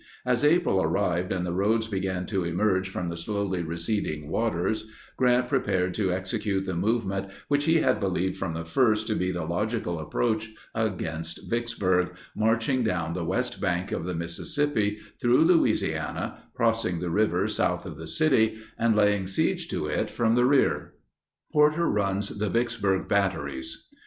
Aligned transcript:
As 0.25 0.43
April 0.43 0.81
arrived 0.81 1.31
and 1.31 1.45
the 1.45 1.53
roads 1.53 1.85
began 1.85 2.25
to 2.25 2.43
emerge 2.43 2.89
from 2.89 3.09
the 3.09 3.15
slowly 3.15 3.61
receding 3.61 4.29
waters, 4.31 4.89
Grant 5.15 5.47
prepared 5.47 5.93
to 5.93 6.11
execute 6.11 6.65
the 6.65 6.73
movement 6.73 7.27
which 7.49 7.65
he 7.65 7.75
had 7.81 7.99
believed 7.99 8.35
from 8.35 8.55
the 8.55 8.65
first 8.65 9.05
to 9.05 9.15
be 9.15 9.31
the 9.31 9.45
logical 9.45 9.99
approach 9.99 10.53
against 10.73 11.47
Vicksburg—marching 11.47 12.83
down 12.83 13.13
the 13.13 13.23
west 13.23 13.61
bank 13.61 13.91
of 13.91 14.05
the 14.05 14.15
Mississippi 14.15 14.97
through 15.21 15.43
Louisiana, 15.45 16.45
crossing 16.55 16.97
the 16.99 17.11
river 17.11 17.47
south 17.47 17.85
of 17.85 17.99
the 17.99 18.07
city, 18.07 18.57
and 18.79 18.95
laying 18.95 19.27
siege 19.27 19.67
to 19.67 19.85
it 19.85 20.09
from 20.09 20.33
the 20.33 20.45
rear. 20.45 20.93
PORTER 21.53 21.87
RUNS 21.87 22.39
THE 22.39 22.49
VICKSBURG 22.49 23.07
BATTERIES. 23.07 23.85